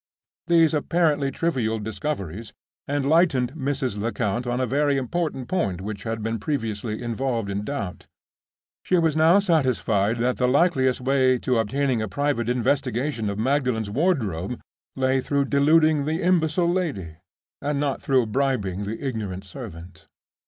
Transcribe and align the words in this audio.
These 0.47 0.73
apparently 0.73 1.29
trivial 1.29 1.77
discoveries 1.77 2.53
enlightened 2.89 3.53
Mrs. 3.53 3.99
Lecount 4.01 4.47
on 4.47 4.59
a 4.59 4.65
very 4.65 4.97
important 4.97 5.47
point 5.47 5.79
which 5.79 6.05
had 6.05 6.23
been 6.23 6.39
previously 6.39 7.03
involved 7.03 7.51
in 7.51 7.63
doubt. 7.63 8.07
She 8.81 8.97
was 8.97 9.15
now 9.15 9.37
satisfied 9.37 10.17
that 10.17 10.37
the 10.37 10.47
likeliest 10.47 11.01
way 11.01 11.37
to 11.45 11.59
obtaining 11.59 12.01
a 12.01 12.07
private 12.07 12.49
investigation 12.49 13.29
of 13.29 13.37
Magdalen's 13.37 13.91
wardrobe 13.91 14.59
lay 14.95 15.21
through 15.21 15.45
deluding 15.45 16.05
the 16.05 16.19
imbecile 16.23 16.67
lady, 16.71 17.17
and 17.61 17.79
not 17.79 18.01
through 18.01 18.25
bribing 18.25 18.85
the 18.85 19.05
ignorant 19.05 19.43
servant. 19.43 20.07